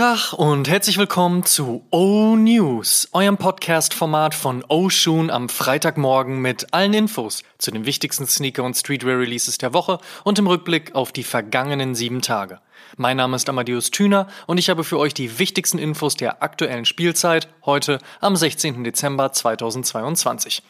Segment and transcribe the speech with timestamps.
[0.00, 6.94] Tag und herzlich willkommen zu O News, eurem Podcast-Format von Oshun am Freitagmorgen mit allen
[6.94, 11.94] Infos zu den wichtigsten Sneaker- und Streetwear-Releases der Woche und im Rückblick auf die vergangenen
[11.94, 12.60] sieben Tage.
[12.96, 16.86] Mein Name ist Amadeus Thüner und ich habe für euch die wichtigsten Infos der aktuellen
[16.86, 18.82] Spielzeit heute am 16.
[18.82, 20.62] Dezember 2022.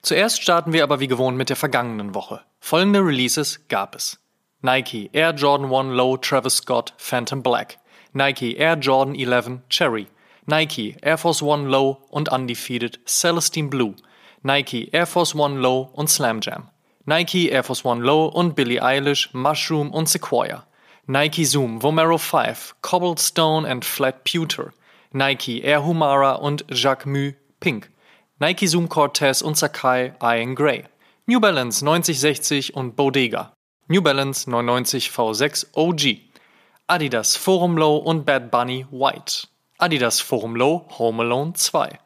[0.00, 2.40] Zuerst starten wir aber wie gewohnt mit der vergangenen Woche.
[2.60, 4.18] Folgende Releases gab es.
[4.62, 7.79] Nike Air Jordan 1 Low Travis Scott Phantom Black
[8.12, 10.06] Nike Air Jordan 11 Cherry,
[10.46, 13.94] Nike Air Force One Low und Undefeated Celestine Blue,
[14.42, 16.68] Nike Air Force One Low und Slam Jam,
[17.06, 20.66] Nike Air Force One Low und Billie Eilish Mushroom und Sequoia,
[21.06, 24.72] Nike Zoom Vomero 5 Cobblestone and Flat Pewter,
[25.12, 27.90] Nike Air Humara und Jacques Mu Pink,
[28.40, 30.84] Nike Zoom Cortez und Sakai Iron Grey,
[31.26, 33.52] New Balance 9060 und Bodega,
[33.86, 36.29] New Balance 990 V6 OG,
[36.90, 39.46] Adidas Forum Low und Bad Bunny White.
[39.78, 42.00] Adidas Forum Low Home Alone 2.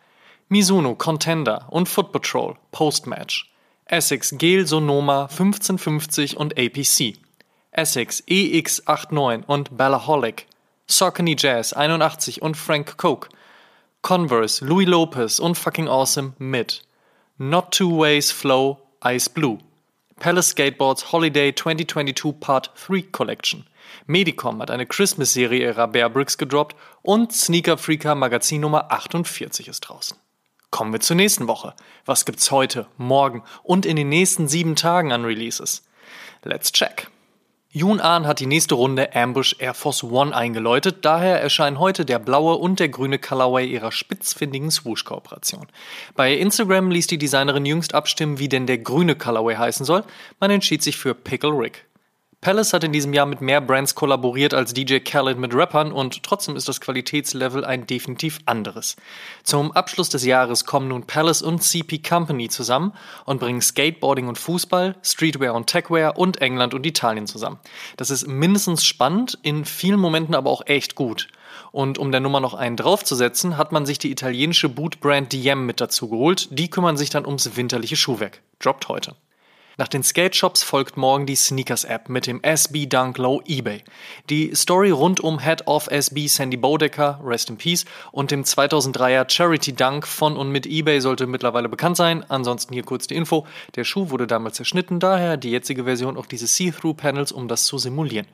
[0.51, 3.51] Mizuno Contender und Foot Patrol Postmatch.
[3.87, 7.17] Essex Gel Sonoma 1550 und APC.
[7.71, 10.49] Essex EX89 und Ballaholic.
[10.87, 13.31] Saucony Jazz 81 und Frank Coke.
[14.03, 16.83] Converse Louis Lopez und Fucking Awesome Mid.
[17.39, 19.57] Not Two Ways Flow Ice Blue.
[20.17, 23.67] Palace Skateboards Holiday 2022 Part 3 Collection.
[24.07, 29.81] Medicom hat eine Christmas-Serie ihrer Bear Bricks gedroppt und Sneaker Freaker Magazin Nummer 48 ist
[29.81, 30.17] draußen.
[30.71, 31.75] Kommen wir zur nächsten Woche.
[32.05, 35.83] Was gibt's heute, morgen und in den nächsten sieben Tagen an Releases?
[36.43, 37.09] Let's check.
[37.77, 42.21] Yoon Ahn hat die nächste Runde Ambush Air Force One eingeläutet, daher erscheinen heute der
[42.21, 45.67] blaue und der grüne Colorway ihrer spitzfindigen Swoosh-Kooperation.
[46.15, 50.05] Bei Instagram ließ die Designerin jüngst abstimmen, wie denn der grüne Colorway heißen soll.
[50.39, 51.85] Man entschied sich für Pickle Rick.
[52.45, 56.23] Palace hat in diesem Jahr mit mehr Brands kollaboriert als DJ Khaled mit Rappern und
[56.23, 58.97] trotzdem ist das Qualitätslevel ein definitiv anderes.
[59.45, 62.93] Zum Abschluss des Jahres kommen nun Palace und CP Company zusammen
[63.25, 67.59] und bringen Skateboarding und Fußball, Streetwear und Techwear und England und Italien zusammen.
[67.97, 71.29] Das ist mindestens spannend, in vielen Momenten aber auch echt gut.
[71.73, 75.81] Und um der Nummer noch einen draufzusetzen, hat man sich die italienische Bootbrand Diem mit
[75.81, 76.49] dazu geholt.
[76.51, 78.43] Die kümmern sich dann ums winterliche Schuhwerk.
[78.59, 79.17] Droppt heute.
[79.77, 83.83] Nach den Skate-Shops folgt morgen die Sneakers-App mit dem SB Dunk Low eBay.
[84.31, 89.29] Die Story rund um Head of SB Sandy Bodecker, Rest in Peace, und dem 2003er
[89.29, 92.25] Charity Dunk von und mit eBay sollte mittlerweile bekannt sein.
[92.29, 93.49] Ansonsten hier kurz die Info.
[93.75, 97.77] Der Schuh wurde damals zerschnitten, daher die jetzige Version auch diese See-Through-Panels, um das zu
[97.79, 98.29] simulieren.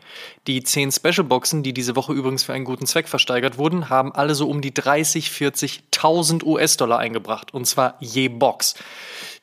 [0.46, 4.34] Die 10 Special-Boxen, die diese Woche übrigens für einen guten Zweck versteigert wurden, haben alle
[4.34, 7.54] so um die 30, 40.000 US-Dollar eingebracht.
[7.54, 8.74] Und zwar je Box.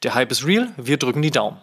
[0.03, 1.57] Der Hype ist real, wir drücken die Daumen.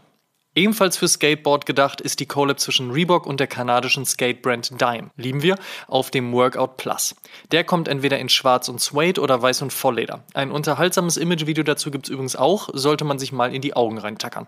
[0.56, 5.10] Ebenfalls für Skateboard gedacht ist die Collab zwischen Reebok und der kanadischen Skatebrand Dime.
[5.16, 5.56] Lieben wir
[5.88, 7.16] auf dem Workout Plus.
[7.50, 10.22] Der kommt entweder in Schwarz und Suede oder Weiß und Vollleder.
[10.32, 14.46] Ein unterhaltsames Imagevideo dazu gibt's übrigens auch, sollte man sich mal in die Augen reintackern.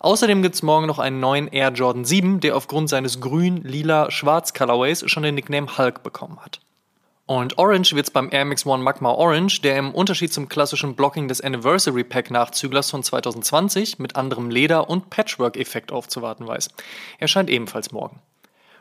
[0.00, 5.22] Außerdem gibt's morgen noch einen neuen Air Jordan 7, der aufgrund seines grün-lila-schwarz Colorways schon
[5.22, 6.60] den Nickname Hulk bekommen hat.
[7.28, 11.28] Und Orange wird's beim Air Max One Magma Orange, der im Unterschied zum klassischen Blocking
[11.28, 16.70] des Anniversary Pack Nachzüglers von 2020 mit anderem Leder und Patchwork-Effekt aufzuwarten weiß.
[17.18, 18.22] Erscheint ebenfalls morgen.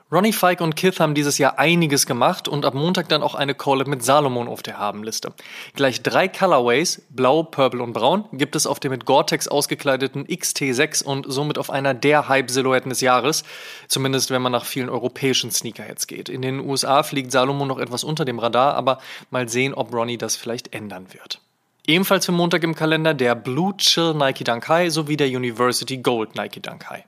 [0.10, 3.54] Ronnie Fike und Kith haben dieses Jahr einiges gemacht und ab Montag dann auch eine
[3.54, 5.34] Collab mit Salomon auf der Habenliste.
[5.76, 11.04] Gleich drei Colorways, blau, purple und braun, gibt es auf dem mit Gore-Tex ausgekleideten XT6
[11.04, 13.44] und somit auf einer der Hype-Silhouetten des Jahres.
[13.90, 16.30] Zumindest wenn man nach vielen europäischen Sneakerheads geht.
[16.30, 20.18] In den USA fliegt Salomon noch etwas unter dem Radar, aber mal sehen, ob Ronnie
[20.18, 21.42] das vielleicht ändern wird.
[21.86, 26.36] Ebenfalls für Montag im Kalender der Blue Chill Nike Dunk High sowie der University Gold
[26.36, 27.04] Nike Dunk High.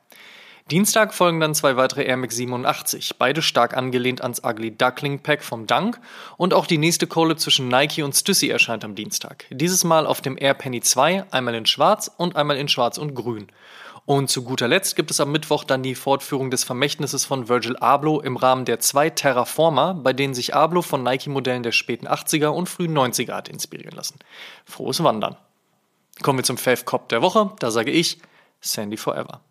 [0.71, 5.41] Dienstag folgen dann zwei weitere Air Max 87, beide stark angelehnt ans Ugly Duckling Pack
[5.41, 5.99] vom Dunk
[6.37, 9.45] und auch die nächste Kohle zwischen Nike und Stussy erscheint am Dienstag.
[9.49, 13.15] Dieses Mal auf dem Air Penny 2, einmal in schwarz und einmal in schwarz und
[13.15, 13.47] grün.
[14.05, 17.75] Und zu guter Letzt gibt es am Mittwoch dann die Fortführung des Vermächtnisses von Virgil
[17.77, 22.49] Abloh im Rahmen der zwei Terraformer, bei denen sich Abloh von Nike-Modellen der späten 80er
[22.49, 24.19] und frühen 90er hat inspirieren lassen.
[24.65, 25.35] Frohes Wandern.
[26.21, 28.19] Kommen wir zum Fave Cop der Woche, da sage ich
[28.61, 29.41] Sandy Forever.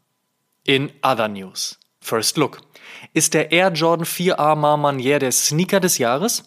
[0.69, 1.79] In other news.
[2.03, 2.61] First Look.
[3.15, 6.45] Ist der Air Jordan 4A Marmanier der Sneaker des Jahres?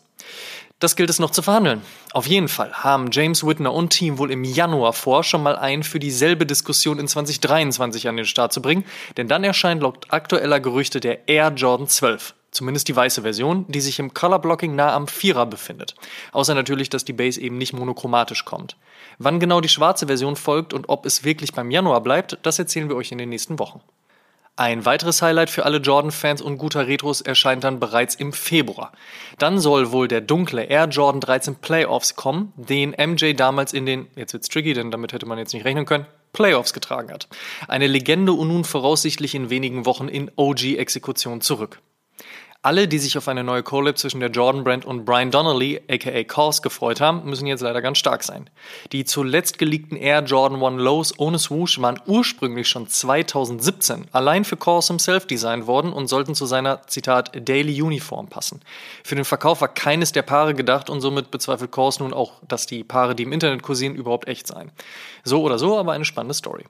[0.77, 1.81] Das gilt es noch zu verhandeln.
[2.13, 5.81] Auf jeden Fall haben James Whitner und Team wohl im Januar vor, schon mal einen
[5.81, 8.85] für dieselbe Diskussion in 2023 an den Start zu bringen,
[9.17, 12.35] denn dann erscheint laut aktueller Gerüchte der Air Jordan 12.
[12.51, 15.95] Zumindest die weiße Version, die sich im Color Blocking nah am Vierer befindet.
[16.31, 18.77] Außer natürlich, dass die Base eben nicht monochromatisch kommt.
[19.17, 22.87] Wann genau die schwarze Version folgt und ob es wirklich beim Januar bleibt, das erzählen
[22.87, 23.81] wir euch in den nächsten Wochen.
[24.61, 28.91] Ein weiteres Highlight für alle Jordan-Fans und guter Retros erscheint dann bereits im Februar.
[29.39, 34.05] Dann soll wohl der dunkle Air Jordan 13 Playoffs kommen, den MJ damals in den,
[34.15, 37.27] jetzt wird's tricky, denn damit hätte man jetzt nicht rechnen können, Playoffs getragen hat.
[37.67, 41.79] Eine Legende und nun voraussichtlich in wenigen Wochen in OG-Exekution zurück.
[42.63, 46.23] Alle, die sich auf eine neue Collab zwischen der Jordan Brand und Brian Donnelly, aka
[46.25, 48.51] Kors, gefreut haben, müssen jetzt leider ganz stark sein.
[48.91, 54.57] Die zuletzt geleakten Air Jordan 1 Lows ohne Swoosh waren ursprünglich schon 2017 allein für
[54.57, 58.61] Kors himself designt worden und sollten zu seiner, Zitat, Daily Uniform passen.
[59.03, 62.67] Für den Verkauf war keines der Paare gedacht und somit bezweifelt Kors nun auch, dass
[62.67, 64.71] die Paare, die im Internet kursieren, überhaupt echt seien.
[65.23, 66.65] So oder so, aber eine spannende Story.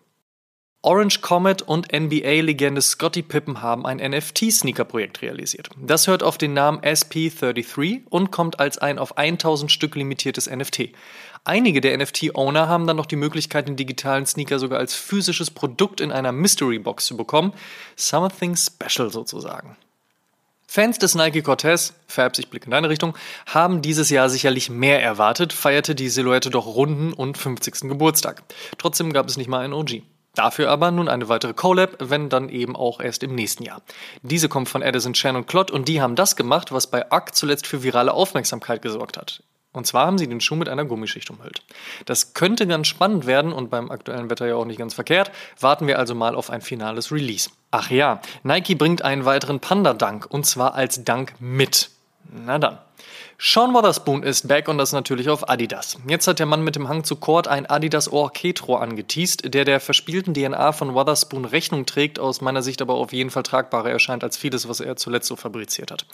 [0.84, 5.70] Orange Comet und NBA-Legende Scottie Pippen haben ein NFT-Sneaker-Projekt realisiert.
[5.78, 10.90] Das hört auf den Namen SP33 und kommt als ein auf 1000 Stück limitiertes NFT.
[11.44, 16.02] Einige der NFT-Owner haben dann noch die Möglichkeit, den digitalen Sneaker sogar als physisches Produkt
[16.02, 17.54] in einer Mystery-Box zu bekommen.
[17.96, 19.78] Something special sozusagen.
[20.66, 25.04] Fans des Nike Cortez, Fabs, ich blicke in deine Richtung, haben dieses Jahr sicherlich mehr
[25.04, 27.82] erwartet, feierte die Silhouette doch runden und 50.
[27.82, 28.42] Geburtstag.
[28.80, 30.02] Trotzdem gab es nicht mal ein OG.
[30.34, 33.82] Dafür aber nun eine weitere Collab, wenn dann eben auch erst im nächsten Jahr.
[34.22, 37.36] Diese kommt von Edison Chan und Klott und die haben das gemacht, was bei Ack
[37.36, 39.44] zuletzt für virale Aufmerksamkeit gesorgt hat.
[39.74, 41.64] Und zwar haben sie den Schuh mit einer Gummischicht umhüllt.
[42.06, 45.32] Das könnte ganz spannend werden und beim aktuellen Wetter ja auch nicht ganz verkehrt.
[45.60, 47.50] Warten wir also mal auf ein finales Release.
[47.72, 51.90] Ach ja, Nike bringt einen weiteren Panda-Dank und zwar als Dank mit.
[52.30, 52.80] Na dann.
[53.38, 55.98] Sean Wotherspoon ist back und das natürlich auf Adidas.
[56.08, 59.80] Jetzt hat der Mann mit dem Hang zu Kord ein Adidas Orchestro angeteased, der der
[59.80, 64.24] verspielten DNA von Wotherspoon Rechnung trägt, aus meiner Sicht aber auf jeden Fall tragbarer erscheint
[64.24, 66.06] als vieles, was er zuletzt so fabriziert hat.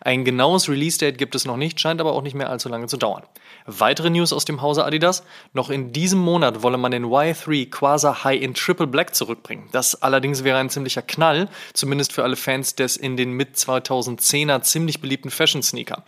[0.00, 2.96] Ein genaues Release-Date gibt es noch nicht, scheint aber auch nicht mehr allzu lange zu
[2.96, 3.24] dauern.
[3.66, 5.24] Weitere News aus dem Hause Adidas.
[5.52, 9.68] Noch in diesem Monat wolle man den Y3 Quasar High in Triple Black zurückbringen.
[9.72, 15.00] Das allerdings wäre ein ziemlicher Knall, zumindest für alle Fans des in den Mid-2010er ziemlich
[15.00, 16.04] beliebten Fashion-Sneaker.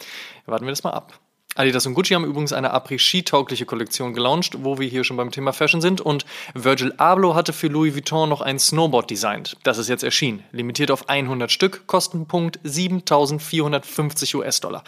[0.46, 1.18] Warten wir das mal ab.
[1.58, 5.52] Adidas und Gucci haben übrigens eine Après-Ski-taugliche Kollektion gelauncht, wo wir hier schon beim Thema
[5.52, 6.00] Fashion sind.
[6.00, 9.56] Und Virgil Abloh hatte für Louis Vuitton noch ein Snowboard designt.
[9.64, 10.44] Das ist jetzt erschienen.
[10.52, 14.84] Limitiert auf 100 Stück, Kostenpunkt 7450 US-Dollar.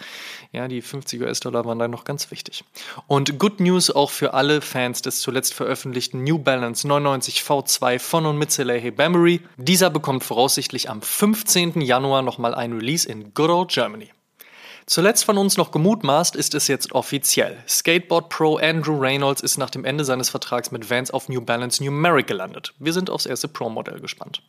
[0.53, 2.63] Ja, die 50 US-Dollar waren da noch ganz wichtig.
[3.05, 8.25] Und Good News auch für alle Fans des zuletzt veröffentlichten New Balance 99 V2 von
[8.25, 9.41] und mit Salehe Bambury.
[9.57, 11.81] Dieser bekommt voraussichtlich am 15.
[11.81, 14.09] Januar nochmal ein Release in Good Old Germany.
[14.91, 17.63] Zuletzt von uns noch gemutmaßt, ist es jetzt offiziell.
[17.65, 21.81] Skateboard Pro Andrew Reynolds ist nach dem Ende seines Vertrags mit Vans auf New Balance
[21.81, 22.73] Numeric gelandet.
[22.77, 24.41] Wir sind aufs erste Pro-Modell gespannt.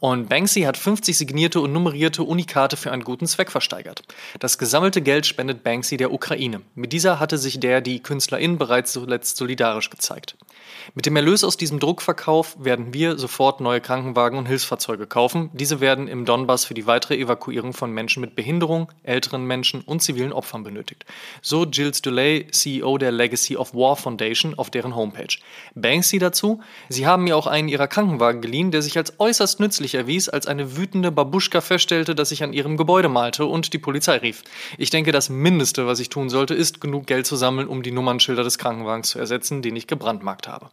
[0.00, 4.02] Und Banksy hat 50 signierte und nummerierte Unikate für einen guten Zweck versteigert.
[4.40, 6.62] Das gesammelte Geld spendet Banksy der Ukraine.
[6.74, 10.38] Mit dieser hatte sich der die Künstlerin bereits zuletzt solidarisch gezeigt.
[10.94, 15.50] Mit dem Erlös aus diesem Druckverkauf werden wir sofort neue Krankenwagen und Hilfsfahrzeuge kaufen.
[15.52, 20.02] Diese werden im Donbass für die weitere Evakuierung von Menschen mit Behinderung, älteren Menschen und
[20.02, 21.04] zivilen Opfern benötigt.
[21.40, 25.38] So Gilles Delay, CEO der Legacy of War Foundation, auf deren Homepage.
[25.74, 29.94] Banksy dazu, sie haben mir auch einen ihrer Krankenwagen geliehen, der sich als äußerst nützlich
[29.94, 34.16] erwies, als eine wütende Babuschka feststellte, dass ich an ihrem Gebäude malte und die Polizei
[34.16, 34.42] rief.
[34.78, 37.92] Ich denke, das Mindeste, was ich tun sollte, ist, genug Geld zu sammeln, um die
[37.92, 40.70] Nummernschilder des Krankenwagens zu ersetzen, den ich gebrandmarkt habe.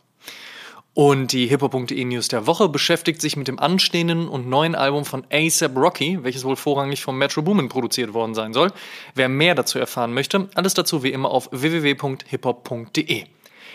[0.93, 5.23] Und die hiphop.de News der Woche beschäftigt sich mit dem anstehenden und neuen Album von
[5.31, 8.71] ASAP Rocky, welches wohl vorrangig vom Metro Boomin produziert worden sein soll.
[9.13, 13.25] Wer mehr dazu erfahren möchte, alles dazu wie immer auf www.hiphop.de.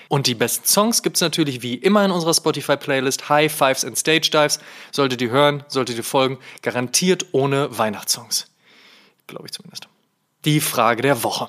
[0.09, 3.97] Und die besten Songs gibt es natürlich wie immer in unserer Spotify-Playlist High Fives and
[3.97, 4.59] Stage Dives.
[4.93, 8.51] Solltet ihr hören, solltet ihr folgen, garantiert ohne Weihnachtssongs.
[9.27, 9.89] Glaube ich zumindest.
[10.45, 11.49] Die Frage der Woche.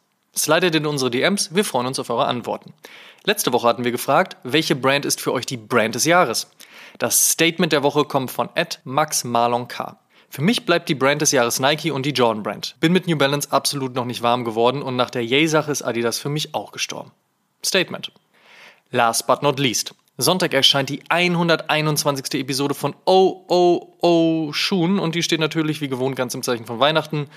[0.35, 2.73] Slidet in unsere DMs, wir freuen uns auf eure Antworten.
[3.25, 6.49] Letzte Woche hatten wir gefragt, welche Brand ist für euch die Brand des Jahres?
[6.99, 9.99] Das Statement der Woche kommt von Ed Max Marlon K.
[10.29, 12.77] Für mich bleibt die Brand des Jahres Nike und die Jordan Brand.
[12.79, 16.19] Bin mit New Balance absolut noch nicht warm geworden und nach der Yay-Sache ist Adidas
[16.19, 17.11] für mich auch gestorben.
[17.65, 18.13] Statement.
[18.91, 19.93] Last but not least.
[20.17, 22.39] Sonntag erscheint die 121.
[22.39, 26.65] Episode von Oh Oh Oh Shun und die steht natürlich wie gewohnt ganz im Zeichen
[26.65, 27.27] von Weihnachten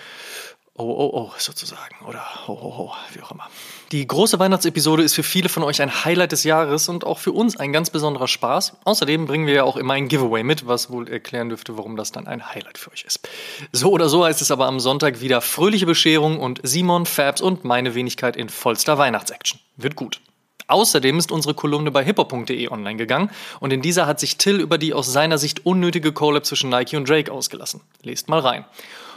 [0.76, 2.04] Oh, oh, oh, sozusagen.
[2.04, 3.48] Oder ho, ho, ho, wie auch immer.
[3.92, 7.30] Die große Weihnachtsepisode ist für viele von euch ein Highlight des Jahres und auch für
[7.30, 8.78] uns ein ganz besonderer Spaß.
[8.82, 12.10] Außerdem bringen wir ja auch immer ein Giveaway mit, was wohl erklären dürfte, warum das
[12.10, 13.28] dann ein Highlight für euch ist.
[13.70, 17.62] So oder so heißt es aber am Sonntag wieder fröhliche Bescherung und Simon, Fabs und
[17.62, 19.60] meine Wenigkeit in vollster Weihnachtsaction.
[19.76, 20.20] Wird gut.
[20.66, 24.78] Außerdem ist unsere Kolumne bei hiphop.de online gegangen und in dieser hat sich Till über
[24.78, 27.82] die aus seiner Sicht unnötige Collab zwischen Nike und Drake ausgelassen.
[28.02, 28.64] Lest mal rein.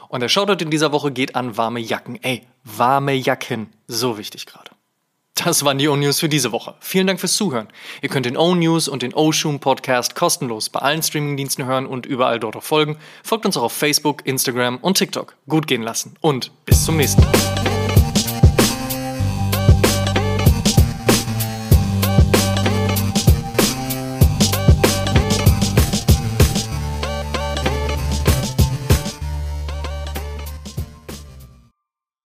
[0.09, 2.21] Und der Shoutout in dieser Woche geht an warme Jacken.
[2.23, 3.69] Ey, warme Jacken.
[3.87, 4.71] So wichtig gerade.
[5.43, 6.73] Das waren die O-News für diese Woche.
[6.79, 7.67] Vielen Dank fürs Zuhören.
[8.01, 12.39] Ihr könnt den O-News und den O-Shoom Podcast kostenlos bei allen Streamingdiensten hören und überall
[12.39, 12.97] dort auch folgen.
[13.23, 15.35] Folgt uns auch auf Facebook, Instagram und TikTok.
[15.47, 17.66] Gut gehen lassen und bis zum nächsten Mal.